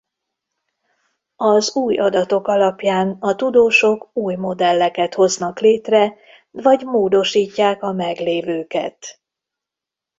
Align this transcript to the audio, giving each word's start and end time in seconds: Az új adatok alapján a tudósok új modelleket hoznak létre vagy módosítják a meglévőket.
Az 1.35 1.75
új 1.75 1.97
adatok 1.99 2.47
alapján 2.47 3.17
a 3.19 3.35
tudósok 3.35 4.09
új 4.13 4.35
modelleket 4.35 5.13
hoznak 5.13 5.59
létre 5.59 6.15
vagy 6.51 6.83
módosítják 6.85 7.83
a 7.83 7.91
meglévőket. 7.91 9.19